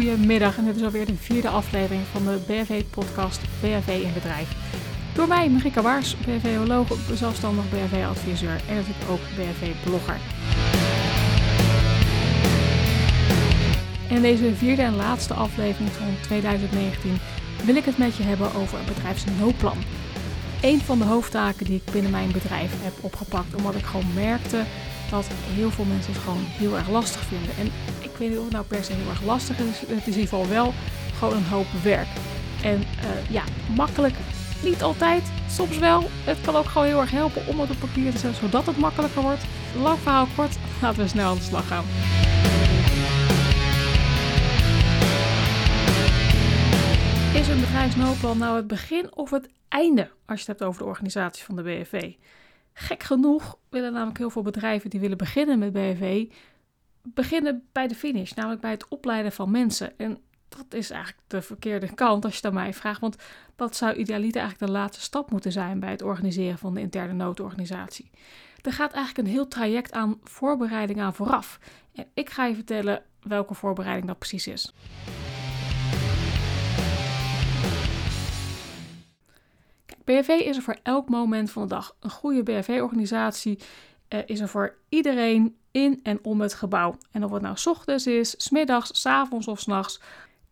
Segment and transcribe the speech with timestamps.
[0.00, 4.48] goedemiddag en dit is alweer de vierde aflevering van de BFV-podcast BFV in Bedrijf.
[5.14, 10.16] Door mij, Marika Waars, BFV-oloog, zelfstandig BFV-adviseur en natuurlijk ook BFV-blogger.
[14.08, 17.18] In deze vierde en laatste aflevering van 2019
[17.64, 19.78] wil ik het met je hebben over een bedrijfsnoodplan.
[20.62, 24.64] Een van de hoofdtaken die ik binnen mijn bedrijf heb opgepakt, omdat ik gewoon merkte
[25.10, 27.56] dat heel veel mensen het gewoon heel erg lastig vinden.
[27.58, 27.70] En
[28.20, 29.80] weet niet of het nou per se heel erg lastig is.
[29.80, 30.72] Het is in ieder geval wel
[31.18, 32.08] gewoon een hoop werk.
[32.62, 33.42] En uh, ja,
[33.76, 34.14] makkelijk
[34.62, 36.02] niet altijd, soms wel.
[36.24, 38.76] Het kan ook gewoon heel erg helpen om het op papier te zetten, zodat het
[38.76, 39.44] makkelijker wordt.
[39.82, 41.84] Lang verhaal kort, laten we snel aan de slag gaan.
[47.34, 50.88] Is een bedrijfsnoodplan nou het begin of het einde als je het hebt over de
[50.88, 52.12] organisatie van de BFV?
[52.72, 56.26] Gek genoeg willen namelijk heel veel bedrijven die willen beginnen met BFV
[57.02, 59.98] beginnen bij de finish, namelijk bij het opleiden van mensen.
[59.98, 63.16] En dat is eigenlijk de verkeerde kant als je aan mij vraagt, want
[63.56, 67.12] dat zou idealiter eigenlijk de laatste stap moeten zijn bij het organiseren van de interne
[67.12, 68.10] noodorganisatie.
[68.62, 71.58] Er gaat eigenlijk een heel traject aan voorbereiding aan vooraf.
[71.94, 74.72] En ik ga je vertellen welke voorbereiding dat precies is.
[80.04, 81.96] BFV is er voor elk moment van de dag.
[82.00, 86.96] Een goede BFV-organisatie uh, eh, is er voor iedereen in en om het gebouw.
[87.10, 90.00] En of het nou ochtends is, smiddags, s avonds of s'nachts,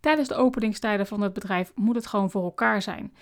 [0.01, 3.13] tijdens de openingstijden van het bedrijf moet het gewoon voor elkaar zijn.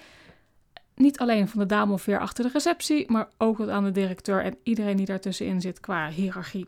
[0.95, 3.91] Niet alleen van de dame of weer achter de receptie, maar ook tot aan de
[3.91, 6.67] directeur en iedereen die daartussenin zit qua hiërarchie.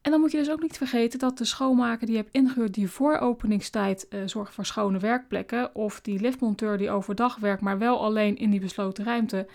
[0.00, 2.74] En dan moet je dus ook niet vergeten dat de schoonmaker die je hebt ingehuurd
[2.74, 7.78] die voor openingstijd uh, zorgt voor schone werkplekken, of die liftmonteur die overdag werkt, maar
[7.78, 9.46] wel alleen in die besloten ruimte,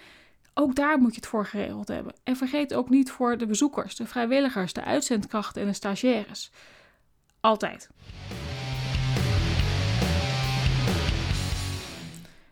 [0.53, 2.13] ook daar moet je het voor geregeld hebben.
[2.23, 6.51] En vergeet ook niet voor de bezoekers, de vrijwilligers, de uitzendkrachten en de stagiaires.
[7.39, 7.89] Altijd.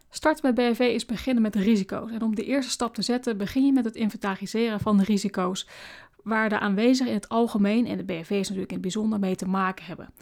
[0.09, 2.11] Start met BFV is beginnen met risico's.
[2.11, 5.67] En om de eerste stap te zetten, begin je met het inventariseren van de risico's
[6.23, 9.47] waar de aanwezigen in het algemeen en de BFV's natuurlijk in het bijzonder mee te
[9.47, 10.13] maken hebben.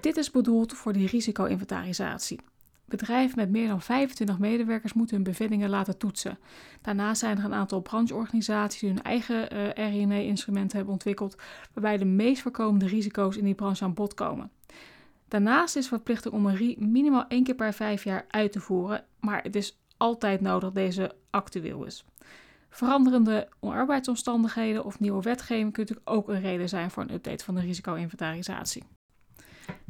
[0.00, 2.40] Dit is bedoeld voor die risico-inventarisatie.
[2.90, 6.38] Bedrijven met meer dan 25 medewerkers moeten hun bevindingen laten toetsen.
[6.80, 11.36] Daarnaast zijn er een aantal brancheorganisaties die hun eigen uh, eh, RINE-instrumenten hebben ontwikkeld,
[11.72, 14.50] waarbij de meest voorkomende risico's in die branche aan bod komen.
[15.28, 19.04] Daarnaast is verplichting om een RI minimaal één keer per vijf jaar uit te voeren,
[19.20, 22.04] maar het is altijd nodig dat deze actueel is.
[22.68, 27.54] Veranderende arbeidsomstandigheden of nieuwe wetgeving kunnen natuurlijk ook een reden zijn voor een update van
[27.54, 28.82] de risico-inventarisatie.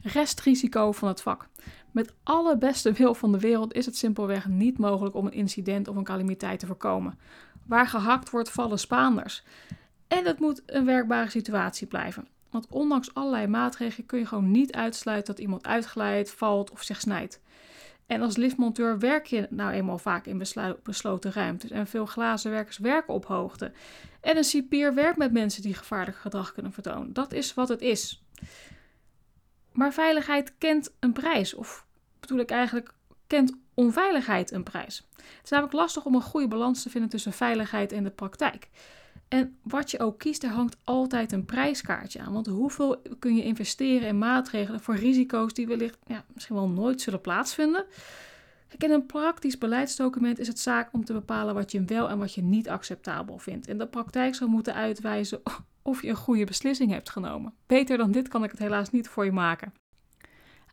[0.02, 1.48] Restrisico van het vak.
[1.90, 5.88] Met alle beste wil van de wereld is het simpelweg niet mogelijk om een incident
[5.88, 7.18] of een calamiteit te voorkomen.
[7.66, 9.42] Waar gehakt wordt, vallen Spaanders.
[10.08, 12.28] En het moet een werkbare situatie blijven.
[12.50, 17.00] Want ondanks allerlei maatregelen kun je gewoon niet uitsluiten dat iemand uitglijdt, valt of zich
[17.00, 17.40] snijdt.
[18.06, 20.42] En als liftmonteur werk je nou eenmaal vaak in
[20.82, 21.70] besloten ruimtes.
[21.70, 23.72] En veel glazenwerkers werken op hoogte.
[24.20, 27.12] En een cipier werkt met mensen die gevaarlijk gedrag kunnen vertonen.
[27.12, 28.22] Dat is wat het is.
[29.72, 31.54] Maar veiligheid kent een prijs.
[31.54, 31.86] Of
[32.20, 32.92] bedoel ik eigenlijk,
[33.26, 35.08] kent onveiligheid een prijs.
[35.16, 38.68] Het is namelijk lastig om een goede balans te vinden tussen veiligheid en de praktijk.
[39.28, 42.32] En wat je ook kiest, er hangt altijd een prijskaartje aan.
[42.32, 47.00] Want hoeveel kun je investeren in maatregelen voor risico's die wellicht ja, misschien wel nooit
[47.00, 47.86] zullen plaatsvinden?
[48.78, 52.34] in een praktisch beleidsdocument is het zaak om te bepalen wat je wel en wat
[52.34, 53.66] je niet acceptabel vindt.
[53.66, 55.40] En de praktijk zal moeten uitwijzen
[55.82, 57.54] of je een goede beslissing hebt genomen.
[57.66, 59.72] Beter dan dit kan ik het helaas niet voor je maken.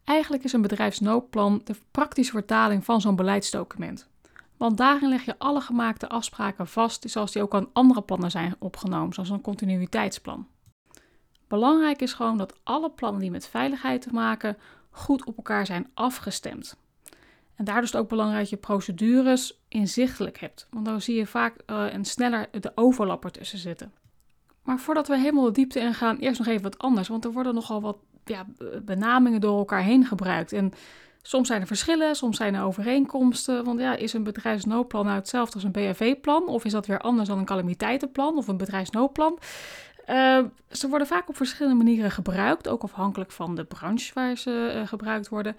[0.03, 4.09] Eigenlijk is een bedrijfsnoodplan de praktische vertaling van zo'n beleidsdocument.
[4.57, 8.56] Want daarin leg je alle gemaakte afspraken vast, zoals die ook aan andere plannen zijn
[8.59, 10.47] opgenomen, zoals een continuïteitsplan.
[11.47, 14.57] Belangrijk is gewoon dat alle plannen die met veiligheid te maken
[14.89, 16.78] goed op elkaar zijn afgestemd.
[17.56, 21.25] En daardoor is het ook belangrijk dat je procedures inzichtelijk hebt, want dan zie je
[21.25, 23.94] vaak uh, en sneller de overlap ertussen zitten.
[24.68, 27.31] Maar voordat we helemaal de diepte in gaan, eerst nog even wat anders, want er
[27.31, 28.46] worden nogal wat ja,
[28.86, 30.52] benamingen door elkaar heen gebruikt.
[30.52, 30.74] En
[31.28, 33.64] Soms zijn er verschillen, soms zijn er overeenkomsten.
[33.64, 36.48] Want ja, is een bedrijfsnoodplan nou hetzelfde als een BHV-plan?
[36.48, 39.40] Of is dat weer anders dan een calamiteitenplan of een bedrijfsnoodplan?
[40.10, 40.40] Uh,
[40.72, 44.88] ze worden vaak op verschillende manieren gebruikt, ook afhankelijk van de branche waar ze uh,
[44.88, 45.56] gebruikt worden.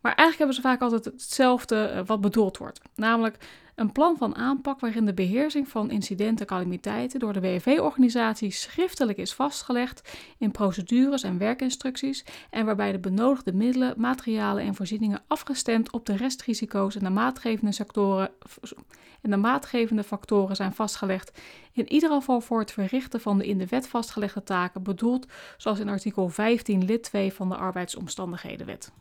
[0.00, 2.80] Maar eigenlijk hebben ze vaak altijd hetzelfde uh, wat bedoeld wordt.
[2.94, 3.38] Namelijk,
[3.78, 9.18] Een plan van aanpak waarin de beheersing van incidenten en calamiteiten door de WFV-organisatie schriftelijk
[9.18, 15.92] is vastgelegd in procedures en werkinstructies en waarbij de benodigde middelen, materialen en voorzieningen afgestemd
[15.92, 18.30] op de restrisico's en de maatgevende sectoren
[19.20, 21.40] en de maatgevende factoren zijn vastgelegd.
[21.72, 25.78] In ieder geval voor het verrichten van de in de wet vastgelegde taken bedoeld, zoals
[25.78, 28.92] in artikel 15 lid 2 van de arbeidsomstandighedenwet.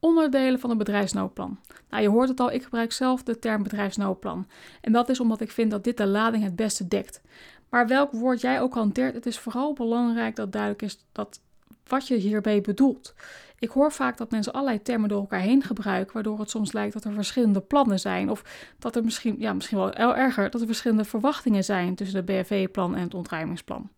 [0.00, 1.58] Onderdelen van een bedrijfsnoodplan.
[1.90, 4.46] Nou, je hoort het al, ik gebruik zelf de term bedrijfsnoodplan.
[4.80, 7.20] En dat is omdat ik vind dat dit de lading het beste dekt.
[7.68, 11.40] Maar welk woord jij ook hanteert, het is vooral belangrijk dat duidelijk is dat
[11.86, 13.14] wat je hierbij bedoelt.
[13.58, 16.92] Ik hoor vaak dat mensen allerlei termen door elkaar heen gebruiken, waardoor het soms lijkt
[16.92, 18.30] dat er verschillende plannen zijn.
[18.30, 18.44] Of
[18.78, 22.94] dat er misschien, ja, misschien wel erger, dat er verschillende verwachtingen zijn tussen de BFV-plan
[22.94, 23.90] en het ontruimingsplan.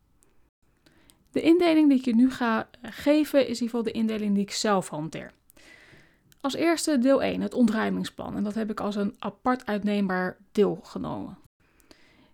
[1.31, 4.43] De indeling die ik je nu ga geven is in ieder geval de indeling die
[4.43, 5.33] ik zelf hanteer.
[6.43, 8.37] Als eerste deel 1, het ontruimingsplan.
[8.37, 11.39] En dat heb ik als een apart uitneembaar deel genomen.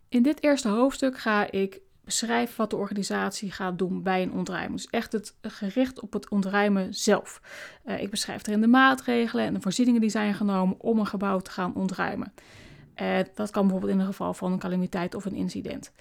[0.09, 4.81] In dit eerste hoofdstuk ga ik beschrijven wat de organisatie gaat doen bij een ontruiming.
[4.81, 7.41] Dus echt het gericht op het ontruimen zelf.
[7.85, 11.39] Uh, ik beschrijf erin de maatregelen en de voorzieningen die zijn genomen om een gebouw
[11.39, 12.33] te gaan ontruimen.
[13.03, 15.93] Uh, dat kan bijvoorbeeld in het geval van een calamiteit of een incident.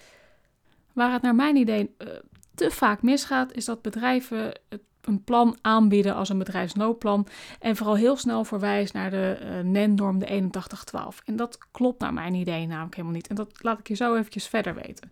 [0.93, 2.07] Waar het naar mijn idee uh,
[2.55, 7.27] te vaak misgaat, is dat bedrijven het een plan aanbieden als een bedrijfsnoodplan.
[7.59, 11.21] En vooral heel snel verwijst naar de uh, NEN-norm, de 8112.
[11.25, 13.27] En dat klopt naar mijn idee namelijk helemaal niet.
[13.27, 15.11] En dat laat ik je zo eventjes verder weten.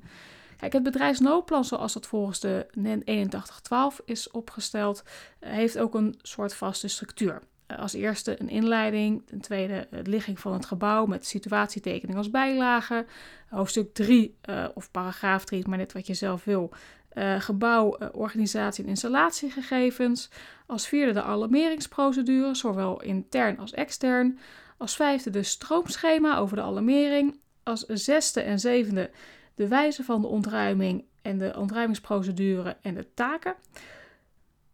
[0.57, 5.03] Kijk, het bedrijfsnoodplan zoals dat volgens de NEN 8112 is opgesteld,
[5.39, 7.41] eh, heeft ook een soort vaste structuur.
[7.65, 12.29] Eh, als eerste een inleiding, ten tweede de ligging van het gebouw met situatietekening als
[12.29, 13.05] bijlage,
[13.49, 16.71] hoofdstuk 3 uh, of paragraaf 3, maar net wat je zelf wil,
[17.15, 20.29] uh, gebouw, uh, organisatie en installatiegegevens.
[20.65, 24.39] Als vierde de alarmeringsprocedure, zowel intern als extern.
[24.77, 27.39] Als vijfde de stroomschema over de alarmering.
[27.63, 29.09] Als zesde en zevende
[29.55, 33.55] de wijze van de ontruiming en de ontruimingsprocedure en de taken.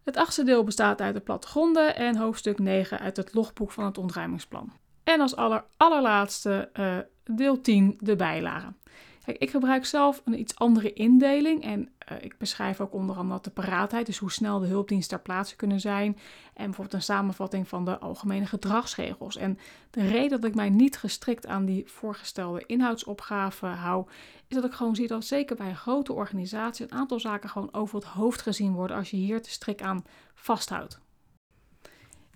[0.03, 3.97] Het achtste deel bestaat uit de plattegronden en hoofdstuk 9 uit het logboek van het
[3.97, 4.73] ontruimingsplan.
[5.03, 8.77] En als aller, allerlaatste uh, deel 10 de bijlagen.
[9.37, 13.49] Ik gebruik zelf een iets andere indeling en uh, ik beschrijf ook onder andere de
[13.49, 16.17] paraatheid, dus hoe snel de hulpdiensten ter plaatse kunnen zijn
[16.53, 19.37] en bijvoorbeeld een samenvatting van de algemene gedragsregels.
[19.37, 19.57] En
[19.89, 24.05] de reden dat ik mij niet gestrikt aan die voorgestelde inhoudsopgave hou,
[24.47, 27.73] is dat ik gewoon zie dat zeker bij een grote organisatie een aantal zaken gewoon
[27.73, 30.99] over het hoofd gezien worden als je hier te strik aan vasthoudt.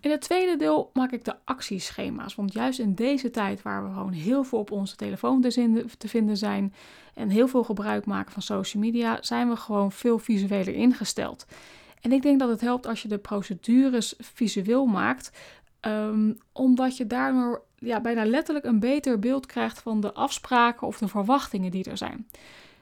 [0.05, 2.35] In het tweede deel maak ik de actieschema's.
[2.35, 5.41] Want juist in deze tijd waar we gewoon heel veel op onze telefoon
[5.97, 6.73] te vinden zijn
[7.13, 11.45] en heel veel gebruik maken van social media, zijn we gewoon veel visueler ingesteld.
[12.01, 15.31] En ik denk dat het helpt als je de procedures visueel maakt,
[15.81, 20.97] um, omdat je daardoor ja, bijna letterlijk een beter beeld krijgt van de afspraken of
[20.97, 22.27] de verwachtingen die er zijn.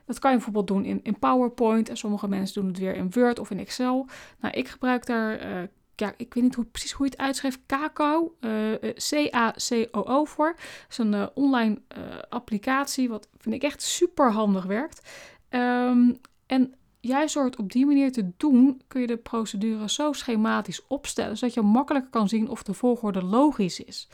[0.06, 3.12] Dat kan je bijvoorbeeld doen in, in PowerPoint en sommige mensen doen het weer in
[3.12, 4.08] Word of in Excel.
[4.40, 5.62] Nou, ik gebruik daar uh,
[5.95, 10.54] ja, ik weet niet hoe, precies hoe je het uitschrijft, Kakao, uh, eh, C-A-C-O-O voor.
[10.56, 11.81] Dat is een uh, online
[12.30, 15.10] applicatie, wat vind ik echt super handig werkt.
[15.50, 20.13] Um, en juist door het op die manier te doen, kun je de procedure zo
[20.13, 24.07] schematisch opstellen, zodat je makkelijker kan zien of de volgorde logisch is.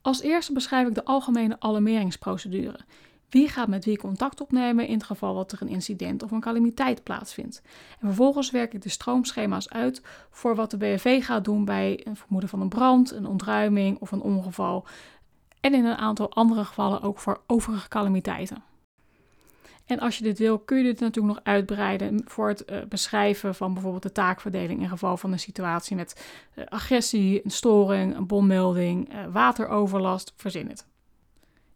[0.00, 2.78] Als eerste beschrijf ik de algemene alarmeringsprocedure.
[3.32, 6.40] Wie gaat met wie contact opnemen in het geval dat er een incident of een
[6.40, 7.62] calamiteit plaatsvindt?
[8.00, 12.16] En vervolgens werk ik de stroomschema's uit voor wat de BFV gaat doen bij een
[12.16, 14.86] vermoeden van een brand, een ontruiming of een ongeval.
[15.60, 18.62] En in een aantal andere gevallen ook voor overige calamiteiten.
[19.86, 23.54] En als je dit wil, kun je dit natuurlijk nog uitbreiden voor het uh, beschrijven
[23.54, 28.26] van bijvoorbeeld de taakverdeling in geval van een situatie met uh, agressie, een storing, een
[28.26, 30.90] bommelding, uh, wateroverlast, verzin het.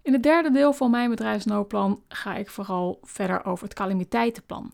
[0.06, 4.72] In het derde deel van mijn bedrijfsnoodplan ga ik vooral verder over het calamiteitenplan.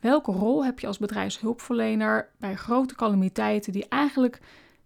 [0.00, 4.40] Welke rol heb je als bedrijfshulpverlener bij grote calamiteiten die eigenlijk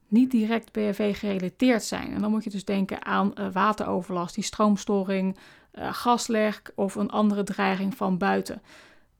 [0.08, 2.12] niet direct BFV gerelateerd zijn?
[2.12, 5.36] En dan moet je dus denken aan uh, wateroverlast, die stroomstoring,
[5.74, 8.62] uh, gaslek of een andere dreiging van buiten.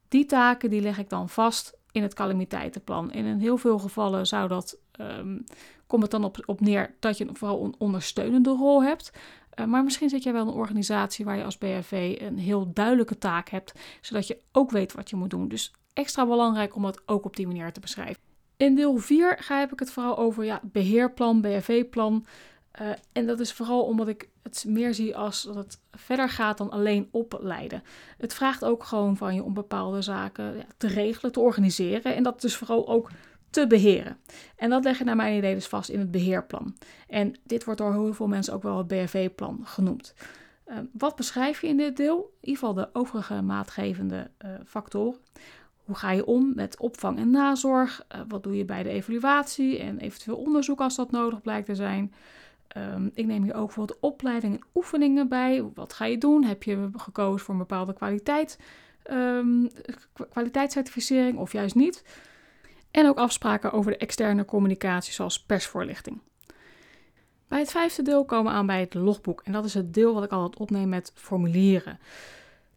[0.09, 3.11] Die taken die leg ik dan vast in het calamiteitenplan.
[3.11, 5.45] En in heel veel gevallen zou dat, um,
[5.87, 9.13] komt het dan op, op neer dat je vooral een ondersteunende rol hebt.
[9.59, 12.73] Uh, maar misschien zit jij wel in een organisatie waar je als BHV een heel
[12.73, 15.49] duidelijke taak hebt, zodat je ook weet wat je moet doen.
[15.49, 18.23] Dus extra belangrijk om dat ook op die manier te beschrijven.
[18.57, 22.27] In deel 4 ga heb ik het vooral over ja, beheerplan, BHV-plan.
[22.81, 26.59] Uh, en dat is vooral omdat ik het meer zie als dat het verder gaat
[26.59, 27.83] dan alleen opleiden.
[28.19, 32.15] Het vraagt ook gewoon van je om bepaalde zaken ja, te regelen, te organiseren.
[32.15, 33.11] En dat dus vooral ook
[33.51, 34.17] te beheren.
[34.57, 36.77] En dat leg je naar mijn idee dus vast in het beheerplan.
[37.09, 40.15] En dit wordt door heel veel mensen ook wel het BFV-plan genoemd.
[40.65, 42.17] Ehm, wat beschrijf je in dit deel?
[42.17, 45.19] In ieder geval de overige maatgevende uh, factoren.
[45.85, 48.07] Hoe ga je om met opvang en nazorg?
[48.15, 51.75] Uh, wat doe je bij de evaluatie en eventueel onderzoek als dat nodig blijkt te
[51.75, 52.13] zijn?
[52.77, 55.65] Um, ik neem hier ook bijvoorbeeld opleiding en oefeningen bij.
[55.75, 56.45] Wat ga je doen?
[56.45, 58.59] Heb je gekozen voor een bepaalde kwaliteit,
[59.11, 59.69] um,
[60.29, 62.05] kwaliteitscertificering of juist niet?
[62.99, 66.21] En ook afspraken over de externe communicatie, zoals persvoorlichting.
[67.49, 69.41] Bij het vijfde deel komen we aan bij het logboek.
[69.45, 71.99] En dat is het deel wat ik altijd opneem met formulieren.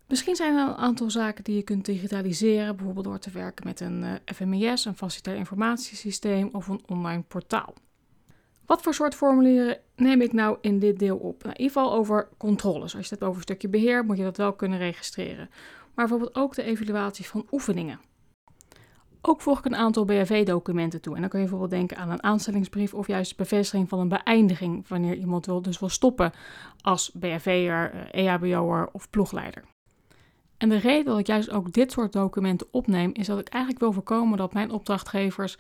[0.08, 3.80] Misschien zijn er een aantal zaken die je kunt digitaliseren, bijvoorbeeld door te werken met
[3.80, 7.74] een eh, FMIS, een facilitair informatiesysteem of een online portaal.
[8.66, 11.44] Wat voor soort formulieren neem ik nou in dit deel op?
[11.44, 12.96] Nou, in ieder geval over controles.
[12.96, 15.50] Als je het over een stukje beheer, moet je dat wel kunnen registreren.
[15.96, 18.11] Maar bijvoorbeeld ook de evaluatie van oefeningen.
[19.22, 21.16] Ook voeg ik een aantal BHV-documenten toe.
[21.16, 24.88] En dan kun je bijvoorbeeld denken aan een aanstellingsbrief of juist bevestiging van een beëindiging
[24.88, 26.32] wanneer iemand wil, dus wil stoppen
[26.82, 29.64] als BHV'er, EHBO'er of ploegleider.
[30.58, 33.84] En de reden dat ik juist ook dit soort documenten opneem, is dat ik eigenlijk
[33.84, 35.58] wil voorkomen dat mijn opdrachtgevers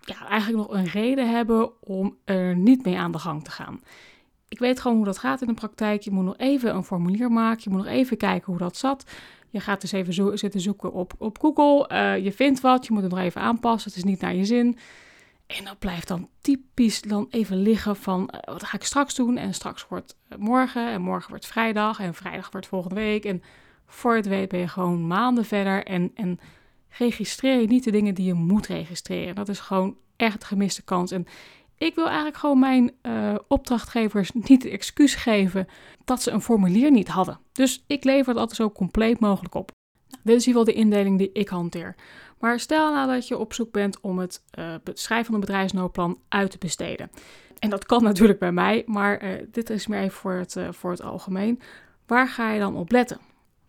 [0.00, 3.80] ja, eigenlijk nog een reden hebben om er niet mee aan de gang te gaan.
[4.48, 6.02] Ik weet gewoon hoe dat gaat in de praktijk.
[6.02, 7.62] Je moet nog even een formulier maken.
[7.64, 9.04] Je moet nog even kijken hoe dat zat.
[9.54, 11.90] Je gaat dus even zo zitten zoeken op, op Google.
[11.92, 13.90] Uh, je vindt wat, je moet het nog even aanpassen.
[13.90, 14.78] Het is niet naar je zin.
[15.46, 19.36] En dat blijft dan typisch dan even liggen van uh, wat ga ik straks doen?
[19.36, 23.24] En straks wordt uh, morgen en morgen wordt vrijdag en vrijdag wordt volgende week.
[23.24, 23.42] En
[23.86, 26.40] voor het weet ben je gewoon maanden verder en, en
[26.88, 29.34] registreer je niet de dingen die je moet registreren.
[29.34, 31.10] Dat is gewoon echt gemiste kans.
[31.10, 31.26] En
[31.78, 35.66] ik wil eigenlijk gewoon mijn uh, opdrachtgevers niet het excuus geven
[36.04, 37.38] dat ze een formulier niet hadden.
[37.52, 39.70] Dus ik lever het altijd zo compleet mogelijk op.
[40.08, 41.94] Nou, dit is ieder geval de indeling die ik hanteer.
[42.38, 46.18] Maar stel nou dat je op zoek bent om het uh, schrijven van een bedrijfsnoodplan
[46.28, 47.10] uit te besteden.
[47.58, 50.90] En dat kan natuurlijk bij mij, maar uh, dit is meer even voor het, voor
[50.90, 51.60] het algemeen.
[52.06, 53.18] Waar ga je dan op letten?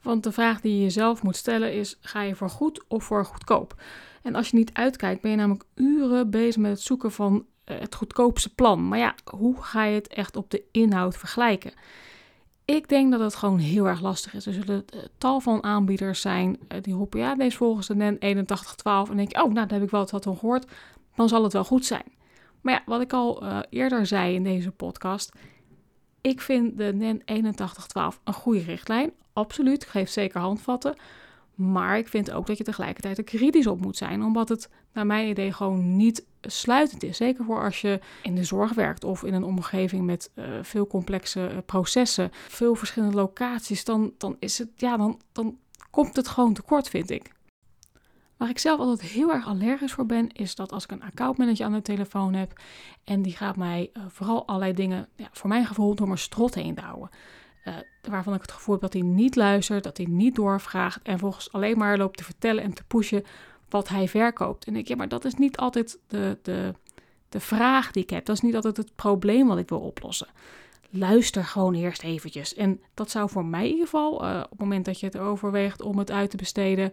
[0.02, 3.26] Want de vraag die je jezelf moet stellen is: ga je voor goed of voor
[3.26, 3.76] goedkoop?
[4.22, 7.55] En als je niet uitkijkt, ben je namelijk uren bezig met het zoeken van eh,
[7.66, 8.88] het goedkoopste plan.
[8.88, 11.74] Maar ja, hoe ga je het echt op de inhoud vergelijken?
[12.66, 14.46] Ik denk dat het gewoon heel erg lastig is.
[14.46, 18.16] Er zullen uh, tal van aanbieders zijn uh, die roepen, ja, deze volgens de NEN
[18.16, 19.10] 8112.
[19.10, 20.66] En denk je, oh, nou, daar heb ik wel wat van gehoord.
[21.16, 22.14] Dan zal het wel goed zijn.
[22.62, 25.32] Maar ja, wat ik al eerder zei in deze podcast.
[26.22, 29.12] Ik vind de NEN 8112 een goede richtlijn.
[29.34, 30.96] Absoluut, geeft zeker handvatten.
[31.56, 35.06] Maar ik vind ook dat je tegelijkertijd er kritisch op moet zijn, omdat het naar
[35.06, 37.18] mijn idee gewoon niet sluitend is.
[37.18, 40.88] Zeker voor als je in de zorg werkt of in een omgeving met uh, veel
[40.88, 45.58] complexe uh, processen, veel verschillende locaties, dan, dan, is het, ja, dan, dan
[45.90, 47.34] komt het gewoon tekort, vind ik.
[48.38, 51.66] Waar ik zelf altijd heel erg allergisch voor ben, is dat als ik een accountmanager
[51.66, 52.62] aan de telefoon heb
[53.04, 56.56] en die gaat mij uh, vooral allerlei dingen, ja, voor mijn gevoel, door mijn strot
[56.56, 57.10] heen douwen.
[58.10, 61.52] Waarvan ik het gevoel heb dat hij niet luistert, dat hij niet doorvraagt en volgens
[61.52, 63.24] alleen maar loopt te vertellen en te pushen
[63.70, 64.66] wat hij verkoopt.
[64.66, 66.74] En ik, ja, maar dat is niet altijd de, de,
[67.30, 68.26] de vraag die ik heb.
[68.26, 70.28] Dat is niet altijd het probleem wat ik wil oplossen.
[70.90, 72.54] Luister gewoon eerst eventjes.
[72.54, 75.18] En dat zou voor mij in ieder geval, uh, op het moment dat je het
[75.18, 76.92] overweegt om het uit te besteden,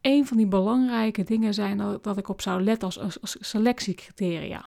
[0.00, 3.36] een van die belangrijke dingen zijn dat, dat ik op zou letten als, als, als
[3.40, 4.64] selectiecriteria.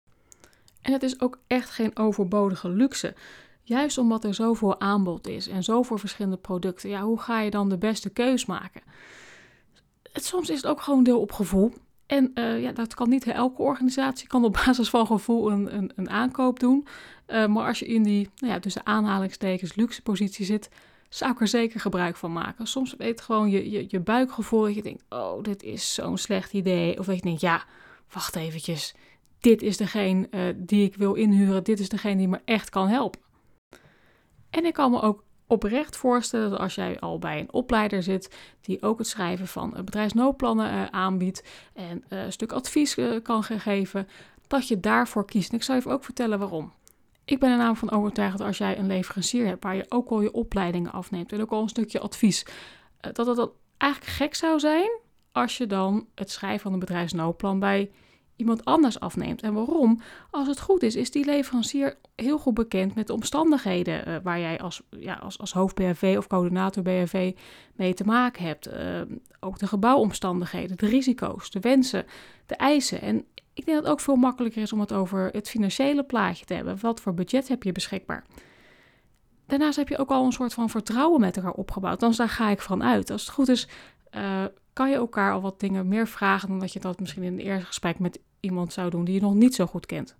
[0.83, 3.15] En het is ook echt geen overbodige luxe.
[3.63, 7.69] Juist omdat er zoveel aanbod is en zoveel verschillende producten, ja, hoe ga je dan
[7.69, 8.83] de beste keus maken?
[10.19, 11.73] Het, soms is het ook gewoon deel op gevoel.
[12.07, 15.93] En uh, ja, dat kan niet elke organisatie kan op basis van gevoel een, een,
[15.97, 16.87] een aankoop doen.
[17.27, 20.71] Uh, maar als je in die, nou ja, tussen aanhalingstekens, luxe positie zit,
[21.09, 22.67] zou ik er zeker gebruik van maken.
[22.67, 26.53] Soms weet gewoon je, je, je buikgevoel dat je denkt, oh, dit is zo'n slecht
[26.53, 26.99] idee.
[26.99, 27.65] Of dat je denkt, ja,
[28.13, 28.95] wacht eventjes,
[29.41, 32.89] dit is degene uh, die ik wil inhuren, dit is degene die me echt kan
[32.89, 33.21] helpen.
[34.51, 38.37] En ik kan me ook oprecht voorstellen dat als jij al bij een opleider zit
[38.61, 44.09] die ook het schrijven van bedrijfsnoodplannen uh, aanbiedt en uh, een stuk advies kan geven,
[44.47, 45.51] dat je daarvoor kiest.
[45.51, 46.73] En ik zal even ook vertellen waarom.
[47.25, 50.11] Ik ben er namelijk van overtuigd dat als jij een leverancier hebt waar je ook
[50.11, 52.47] al je opleidingen afneemt en ook al een stukje advies,
[53.13, 54.91] dat het dan eigenlijk gek zou zijn
[55.33, 57.91] als je dan het schrijven van een bedrijfsnoodplan bij
[58.39, 59.43] iemand anders afneemt.
[59.43, 60.01] En waarom?
[60.31, 64.41] Als het goed is, is die leverancier heel goed bekend met de omstandigheden uh, waar
[64.41, 67.35] jij als, ja, als, als hoofd BHV of coördinator BHV
[67.75, 68.69] mee te maken hebt.
[68.69, 69.01] Uh,
[69.41, 72.07] ook de gebouwomstandigheden, de risico's, de wensen,
[72.47, 73.01] de eisen.
[73.01, 73.17] En
[73.55, 76.55] ik denk dat het ook veel makkelijker is om het over het financiële plaatje te
[76.55, 76.79] hebben.
[76.81, 78.25] Wat voor budget heb je beschikbaar?
[79.47, 82.01] Daarnaast heb je ook al een soort van vertrouwen met elkaar opgebouwd.
[82.01, 83.11] Dan daar ga ik van uit.
[83.11, 83.69] Als het goed is,
[84.15, 87.33] uh, kan je elkaar al wat dingen meer vragen dan dat je dat misschien in
[87.33, 90.17] een eerste gesprek met iemand zou doen die je nog niet zo goed kent.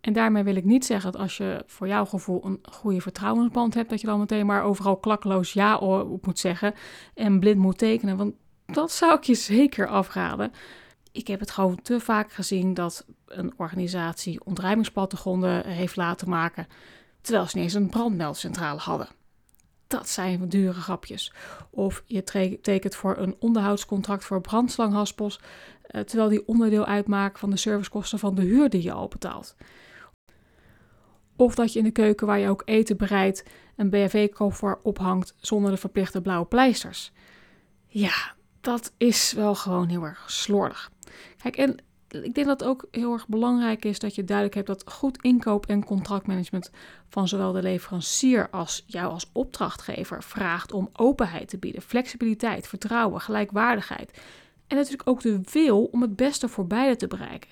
[0.00, 3.74] En daarmee wil ik niet zeggen dat als je voor jouw gevoel een goede vertrouwensband
[3.74, 6.74] hebt, dat je dan meteen maar overal klakkeloos ja op moet zeggen
[7.14, 8.16] en blind moet tekenen.
[8.16, 8.34] Want
[8.66, 10.52] dat zou ik je zeker afraden.
[11.12, 16.66] Ik heb het gewoon te vaak gezien dat een organisatie ontruimingsplattegronden heeft laten maken,
[17.20, 19.08] terwijl ze niet eens een brandmeldcentrale hadden.
[19.86, 21.32] Dat zijn dure grapjes.
[21.70, 25.40] Of je tekent voor een onderhoudscontract voor brandslanghaspels,
[25.96, 29.56] eh, terwijl die onderdeel uitmaken van de servicekosten van de huur die je al betaalt.
[31.36, 33.44] Of dat je in de keuken waar je ook eten bereidt
[33.76, 37.12] een BHV-koffer ophangt zonder de verplichte blauwe pleisters.
[37.86, 40.90] Ja, dat is wel gewoon heel erg slordig.
[41.36, 41.76] Kijk, en
[42.08, 45.22] ik denk dat het ook heel erg belangrijk is dat je duidelijk hebt dat goed
[45.22, 46.70] inkoop- en contractmanagement
[47.08, 53.20] van zowel de leverancier als jou als opdrachtgever vraagt om openheid te bieden, flexibiliteit, vertrouwen,
[53.20, 54.20] gelijkwaardigheid.
[54.66, 57.50] En natuurlijk ook de wil om het beste voor beide te bereiken.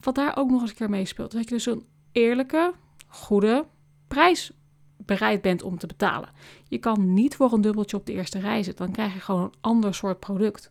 [0.00, 2.72] Wat daar ook nog eens een keer meespeelt, dat je dus een eerlijke,
[3.08, 3.66] goede
[4.08, 4.52] prijs
[4.96, 6.28] bereid bent om te betalen.
[6.68, 9.42] Je kan niet voor een dubbeltje op de eerste rij zitten, dan krijg je gewoon
[9.42, 10.70] een ander soort product.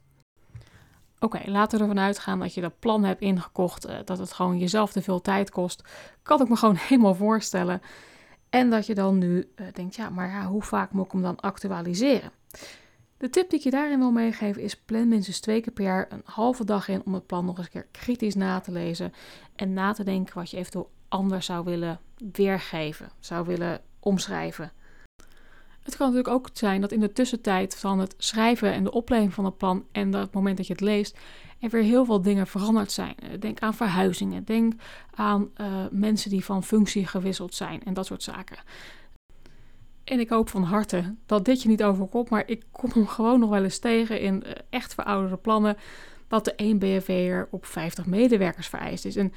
[1.20, 4.58] Oké, laten we ervan uitgaan dat je dat plan hebt ingekocht, eh, dat het gewoon
[4.58, 5.84] jezelf te veel tijd kost.
[6.24, 7.82] Kan ik me gewoon helemaal voorstellen.
[8.50, 11.22] En dat je dan nu uh, denkt, ja, maar ja, hoe vaak moet ik hem
[11.22, 12.32] dan actualiseren?
[13.18, 16.08] De tip die ik je daarin wil meegeven is plan minstens twee keer per jaar
[16.10, 19.14] een halve dag in om het plan nog eens een keer kritisch na te lezen
[19.56, 22.00] en na te denken wat je eventueel anders zou willen
[22.32, 24.72] weergeven, zou willen omschrijven.
[25.82, 29.34] Het kan natuurlijk ook zijn dat in de tussentijd van het schrijven en de opleving
[29.34, 31.18] van het plan en het moment dat je het leest,
[31.60, 33.16] er weer heel veel dingen veranderd zijn.
[33.16, 34.74] Eh, denk aan verhuizingen, denk
[35.14, 38.58] aan uh, mensen die van functie gewisseld zijn en dat soort zaken.
[40.08, 43.40] En ik hoop van harte dat dit je niet overkomt, maar ik kom hem gewoon
[43.40, 45.78] nog wel eens tegen in uh, echt verouderde plannen
[46.28, 49.16] dat de 1 BFV'er op 50 medewerkers vereist is.
[49.16, 49.34] En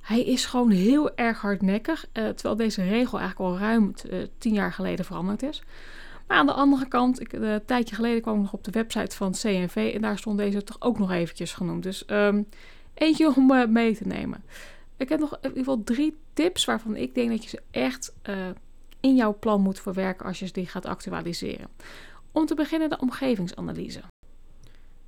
[0.00, 4.54] hij is gewoon heel erg hardnekkig, uh, terwijl deze regel eigenlijk al ruim uh, tien
[4.54, 5.62] jaar geleden veranderd is.
[6.26, 9.16] Maar aan de andere kant, ik, een tijdje geleden kwam ik nog op de website
[9.16, 11.82] van CNV en daar stond deze toch ook nog eventjes genoemd.
[11.82, 12.48] Dus um,
[12.94, 14.44] eentje om mee te nemen.
[14.96, 18.14] Ik heb nog in ieder geval drie tips waarvan ik denk dat je ze echt
[19.04, 21.68] in jouw plan moet verwerken als je die gaat actualiseren.
[22.32, 24.00] Om te beginnen de omgevingsanalyse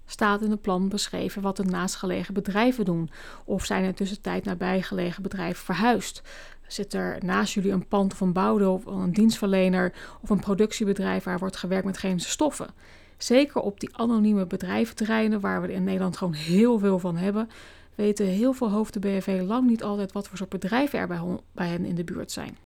[0.06, 3.10] staat in het plan beschreven wat de naastgelegen bedrijven doen?
[3.44, 6.22] Of zijn er tussentijd nabijgelegen bedrijven verhuisd?
[6.66, 11.38] Zit er naast jullie een pand een bouwde of een dienstverlener of een productiebedrijf waar
[11.38, 12.68] wordt gewerkt met chemische stoffen?
[13.16, 17.48] Zeker op die anonieme bedrijventerreinen waar we in Nederland gewoon heel veel van hebben,
[17.94, 21.08] weten heel veel hoofden BFV lang niet altijd wat voor soort bedrijven er
[21.52, 22.65] bij hen in de buurt zijn.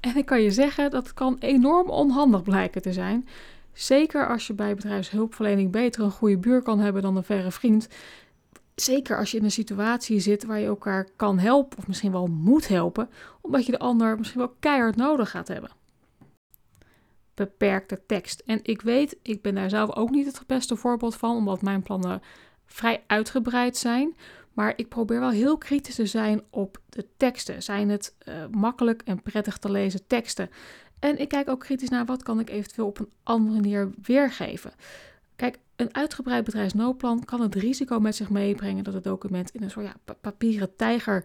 [0.00, 3.28] En ik kan je zeggen, dat kan enorm onhandig blijken te zijn.
[3.72, 7.88] Zeker als je bij bedrijfshulpverlening beter een goede buur kan hebben dan een verre vriend.
[8.74, 12.26] Zeker als je in een situatie zit waar je elkaar kan helpen, of misschien wel
[12.26, 13.08] moet helpen,
[13.40, 15.70] omdat je de ander misschien wel keihard nodig gaat hebben.
[17.34, 18.42] Beperkte tekst.
[18.46, 21.82] En ik weet, ik ben daar zelf ook niet het beste voorbeeld van, omdat mijn
[21.82, 22.22] plannen
[22.66, 24.16] vrij uitgebreid zijn.
[24.58, 27.62] Maar ik probeer wel heel kritisch te zijn op de teksten.
[27.62, 30.50] Zijn het uh, makkelijk en prettig te lezen teksten?
[30.98, 34.72] En ik kijk ook kritisch naar wat kan ik eventueel op een andere manier weergeven.
[35.36, 39.70] Kijk, een uitgebreid bedrijfsnoodplan kan het risico met zich meebrengen dat het document in een
[39.70, 41.24] soort ja, papieren tijger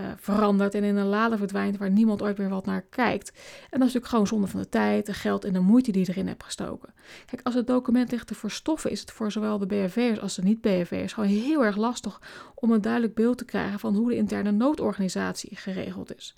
[0.00, 3.28] uh, verandert en in een lade verdwijnt waar niemand ooit meer wat naar kijkt.
[3.30, 6.04] En dat is natuurlijk gewoon zonde van de tijd, de geld en de moeite die
[6.06, 6.94] je erin hebt gestoken.
[7.26, 10.42] Kijk, als het document ligt te verstoffen, is het voor zowel de BFV'ers als de
[10.42, 12.20] niet-BFV'ers gewoon heel erg lastig
[12.54, 16.34] om een duidelijk beeld te krijgen van hoe de interne noodorganisatie geregeld is.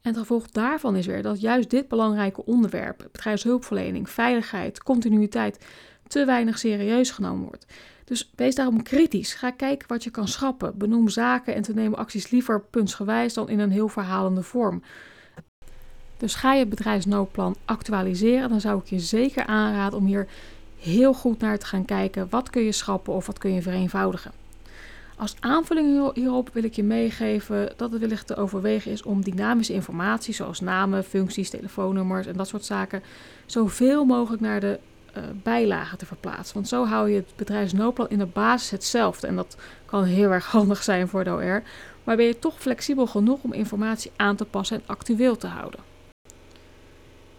[0.00, 5.64] En het gevolg daarvan is weer dat juist dit belangrijke onderwerp, bedrijfshulpverlening, veiligheid, continuïteit,
[6.06, 7.66] te weinig serieus genomen wordt.
[8.08, 9.34] Dus wees daarom kritisch.
[9.34, 10.78] Ga kijken wat je kan schrappen.
[10.78, 14.82] Benoem zaken en te nemen acties liever puntsgewijs dan in een heel verhalende vorm.
[16.16, 20.26] Dus ga je bedrijfsnoodplan actualiseren, dan zou ik je zeker aanraden om hier
[20.78, 22.26] heel goed naar te gaan kijken.
[22.30, 24.32] Wat kun je schrappen of wat kun je vereenvoudigen?
[25.16, 29.72] Als aanvulling hierop wil ik je meegeven dat het wellicht te overwegen is om dynamische
[29.72, 33.02] informatie, zoals namen, functies, telefoonnummers en dat soort zaken,
[33.46, 34.78] zoveel mogelijk naar de
[35.42, 36.54] bijlagen te verplaatsen.
[36.54, 39.26] Want zo hou je het bedrijfsnoodplan in de basis hetzelfde.
[39.26, 41.62] En dat kan heel erg handig zijn voor de OR.
[42.04, 45.80] Maar ben je toch flexibel genoeg om informatie aan te passen en actueel te houden.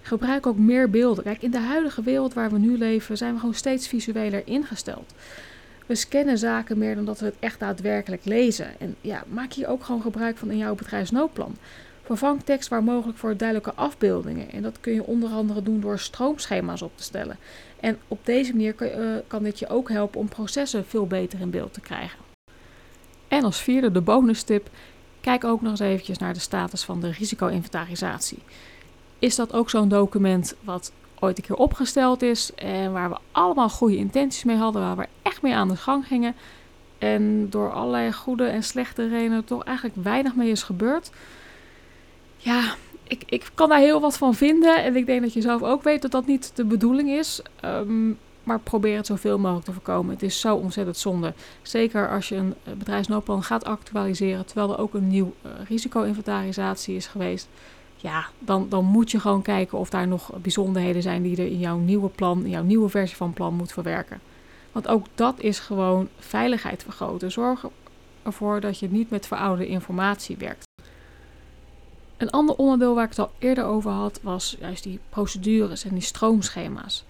[0.01, 1.23] Gebruik ook meer beelden.
[1.23, 5.13] Kijk, in de huidige wereld waar we nu leven zijn we gewoon steeds visueler ingesteld.
[5.85, 8.79] We scannen zaken meer dan dat we het echt daadwerkelijk lezen.
[8.79, 11.55] En ja, maak hier ook gewoon gebruik van in jouw bedrijfsnoodplan.
[12.09, 14.51] Vervang tekst waar mogelijk voor duidelijke afbeeldingen.
[14.51, 17.37] En dat kun je onder andere doen door stroomschema's op te stellen.
[17.79, 18.89] En op deze manier kan,
[19.27, 22.19] kan dit je ook helpen om processen veel beter in beeld te krijgen.
[23.27, 24.69] En als vierde, de bonus tip,
[25.21, 28.39] kijk ook nog eens eventjes naar de status van de risico-inventarisatie.
[29.19, 33.69] Is dat ook zo'n document wat ooit een keer opgesteld is en waar we allemaal
[33.69, 36.35] goede intenties mee hadden, waar we echt mee aan de gang gingen
[36.97, 41.11] en door allerlei goede en slechte redenen toch eigenlijk weinig mee is gebeurd?
[42.41, 44.84] Ja, ik, ik kan daar heel wat van vinden.
[44.84, 47.41] En ik denk dat je zelf ook weet dat dat niet de bedoeling is.
[47.65, 50.13] Um, maar probeer het zoveel mogelijk te voorkomen.
[50.13, 51.34] Het is zo ontzettend zonde.
[51.62, 56.95] Zeker als je een eh, bedrijfsnoodplan gaat actualiseren, terwijl er ook een nieuw uh, risico-inventarisatie
[56.95, 57.47] is geweest.
[57.95, 61.60] Ja, dan, dan moet je gewoon kijken of daar nog bijzonderheden zijn die er in
[61.60, 64.19] jouw nieuwe plan, in jouw nieuwe versie van plan moet verwerken.
[64.71, 67.32] Want ook dat is gewoon veiligheid vergroten.
[67.32, 67.65] Zorg
[68.23, 70.68] ervoor dat je niet met verouderde informatie werkt.
[72.19, 75.93] Een ander onderdeel waar ik het al eerder over had, was juist die procedures en
[75.93, 77.05] die stroomschema's.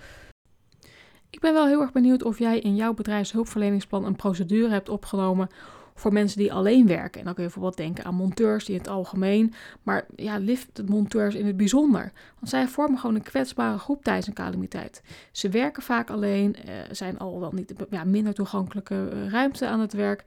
[1.30, 5.50] Ik ben wel heel erg benieuwd of jij in jouw bedrijfshulpverleningsplan een procedure hebt opgenomen
[5.94, 7.20] voor mensen die alleen werken.
[7.20, 11.36] En dan kun je bijvoorbeeld denken aan monteurs die in het algemeen, maar ja, liftmonteurs
[11.36, 12.12] in het bijzonder.
[12.34, 15.02] Want zij vormen gewoon een kwetsbare groep tijdens een calamiteit.
[15.32, 19.80] Ze werken vaak alleen, uh, zijn al wel niet ja, minder toegankelijke uh, ruimte aan
[19.80, 20.24] het werk.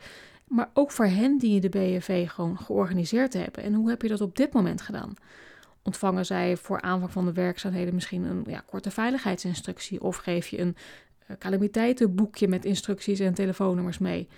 [0.53, 3.63] Maar ook voor hen die je de BFV gewoon georganiseerd hebben.
[3.63, 5.15] En hoe heb je dat op dit moment gedaan?
[5.83, 10.03] Ontvangen zij voor aanvang van de werkzaamheden misschien een ja, korte veiligheidsinstructie?
[10.03, 10.77] Of geef je een
[11.31, 14.29] uh, calamiteitenboekje met instructies en telefoonnummers mee?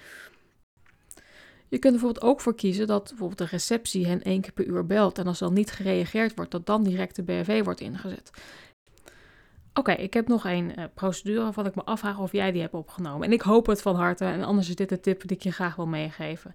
[1.69, 4.67] Je kunt er bijvoorbeeld ook voor kiezen dat bijvoorbeeld de receptie hen één keer per
[4.67, 5.19] uur belt.
[5.19, 8.31] En als dan niet gereageerd wordt, dat dan direct de BFV wordt ingezet.
[9.75, 12.75] Oké, ik heb nog een uh, procedure waarvan ik me afvraag of jij die hebt
[12.75, 13.27] opgenomen.
[13.27, 14.25] En ik hoop het van harte.
[14.25, 16.55] En anders is dit de tip die ik je graag wil meegeven.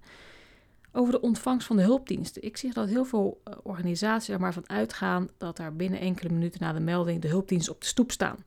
[0.92, 2.44] Over de ontvangst van de hulpdiensten.
[2.44, 6.34] Ik zie dat heel veel uh, organisaties er maar van uitgaan dat er binnen enkele
[6.34, 8.46] minuten na de melding de hulpdiensten op de stoep staan.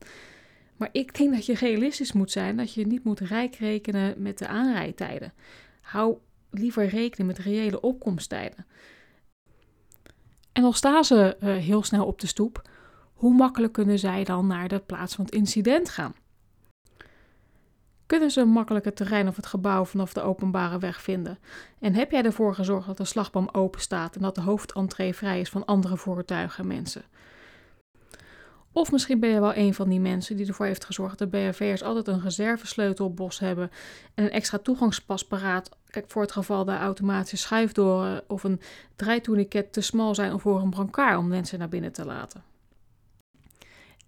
[0.76, 4.38] Maar ik denk dat je realistisch moet zijn, dat je niet moet rijk rekenen met
[4.38, 5.32] de aanrijdtijden.
[5.80, 6.16] Hou
[6.50, 8.66] liever rekening met reële opkomsttijden.
[10.52, 12.62] En al staan ze uh, heel snel op de stoep,
[13.22, 16.14] hoe makkelijk kunnen zij dan naar de plaats van het incident gaan?
[18.06, 21.38] Kunnen ze makkelijk het terrein of het gebouw vanaf de openbare weg vinden?
[21.78, 25.40] En heb jij ervoor gezorgd dat de slagboom open staat en dat de hoofdentree vrij
[25.40, 27.02] is van andere voertuigen en mensen?
[28.72, 31.82] Of misschien ben je wel een van die mensen die ervoor heeft gezorgd dat BRV'ers
[31.82, 33.70] altijd een reservesleutel op bos hebben
[34.14, 35.70] en een extra toegangspas paraat.
[35.90, 38.60] Kijk, voor het geval de automatische schuifdoren of een
[38.96, 42.51] draaitourniquet te smal zijn voor een brancard om mensen naar binnen te laten.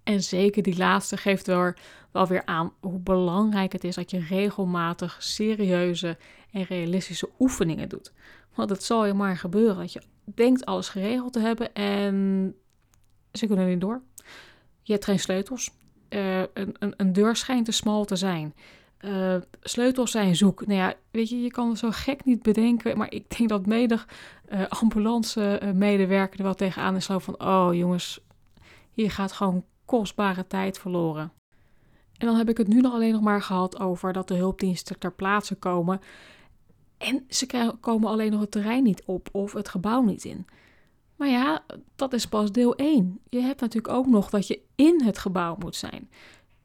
[0.04, 1.72] En zeker die laatste geeft wel,
[2.12, 6.16] wel weer aan hoe belangrijk het is dat je regelmatig serieuze
[6.52, 8.12] en realistische oefeningen doet.
[8.54, 12.54] Want het zal je maar gebeuren dat je denkt alles geregeld te hebben en
[13.32, 14.02] ze kunnen niet door.
[14.82, 15.70] Je hebt geen sleutels.
[16.08, 18.54] Uh, een, een, een, deur schijnt te smal te zijn.
[19.00, 20.66] Uh, sleutels zijn zoek.
[20.66, 22.98] Nou ja, weet je, je kan het zo gek niet bedenken.
[22.98, 24.08] Maar ik denk dat medig
[24.52, 27.04] uh, ambulance medewerker er wel tegenaan is.
[27.04, 28.20] Zo van, oh jongens,
[28.92, 31.32] hier gaat gewoon kostbare tijd verloren.
[32.18, 34.98] En dan heb ik het nu nog alleen nog maar gehad over dat de hulpdiensten
[34.98, 36.00] ter plaatse komen.
[36.98, 40.46] En ze komen alleen nog het terrein niet op of het gebouw niet in.
[41.16, 41.64] Maar ja,
[41.96, 43.20] dat is pas deel 1.
[43.28, 46.10] Je hebt natuurlijk ook nog dat je in het gebouw moet zijn.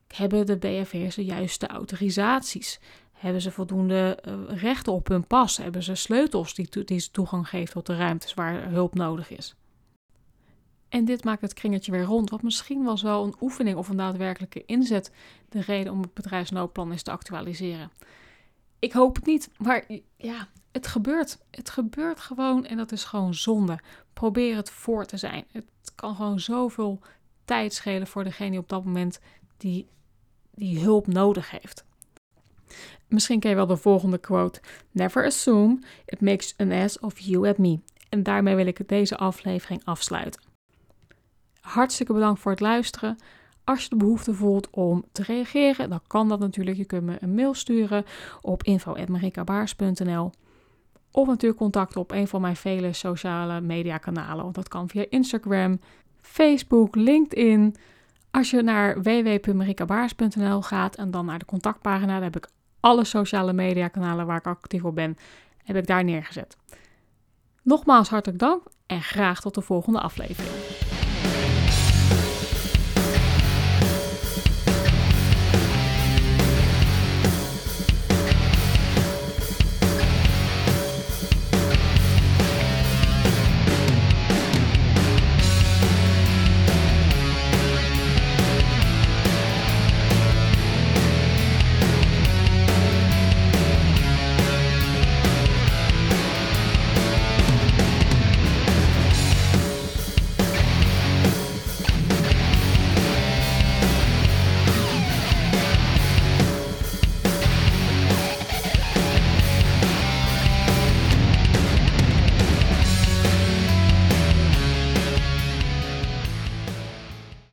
[0.08, 2.80] Hebben de BFV'ers de juiste autorisaties?
[3.12, 5.58] Hebben ze voldoende uh, rechten op hun pas?
[5.58, 9.56] Hebben ze sleutels die, die toegang geven tot de ruimtes waar hulp nodig is?
[10.90, 13.98] En dit maakt het kringetje weer rond, wat misschien was wel een oefening of een
[13.98, 15.12] daadwerkelijke inzet
[15.50, 17.92] de reden om het bedrijfsnoodplan is te actualiseren.
[18.80, 19.86] Ik hoop het niet, maar
[20.18, 21.40] ja, het gebeurt.
[21.52, 23.80] Het gebeurt gewoon en dat is gewoon zonde.
[24.14, 25.46] Probeer het voor te zijn.
[25.52, 27.00] Het kan gewoon zoveel
[27.46, 29.20] tijd schelen voor degene die op dat moment
[29.58, 29.88] die,
[30.52, 31.86] die hulp nodig heeft.
[33.08, 37.48] Misschien ken je wel de volgende quote: Never assume it makes an ass of you
[37.48, 37.80] and me.
[38.10, 40.49] En daarmee wil ik deze aflevering afsluiten.
[41.70, 43.18] Hartstikke bedankt voor het luisteren.
[43.64, 46.78] Als je de behoefte voelt om te reageren, dan kan dat natuurlijk.
[46.78, 48.06] Je kunt me een mail sturen
[48.42, 50.32] op info.marikabaars.nl
[51.12, 54.52] of natuurlijk contacten op een van mijn vele sociale media kanalen.
[54.52, 55.80] Dat kan via Instagram,
[56.22, 57.76] Facebook, LinkedIn.
[58.32, 63.54] Als je naar www.marikabaars.nl gaat en dan naar de contactpagina, dan heb ik alle sociale
[63.54, 65.18] media kanalen waar ik actief op ben,
[65.64, 66.58] heb ik daar neergezet.
[67.64, 70.80] Nogmaals hartelijk dank en graag tot de volgende aflevering.